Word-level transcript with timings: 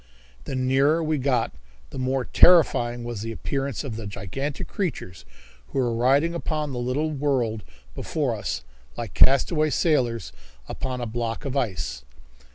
The 0.45 0.55
nearer 0.55 1.03
we 1.03 1.19
got 1.19 1.51
the 1.91 1.99
more 1.99 2.25
terrifying 2.25 3.03
was 3.03 3.21
the 3.21 3.31
appearance 3.31 3.83
of 3.83 3.97
the 3.97 4.07
gigantic 4.07 4.67
creatures 4.67 5.25
who 5.67 5.77
were 5.77 5.93
riding 5.93 6.33
upon 6.33 6.71
the 6.73 6.79
little 6.79 7.11
world 7.11 7.63
before 7.93 8.35
us 8.35 8.63
like 8.97 9.13
castaway 9.13 9.69
sailors 9.69 10.33
upon 10.67 11.01
a 11.01 11.05
block 11.05 11.45
of 11.45 11.55
ice. 11.55 12.03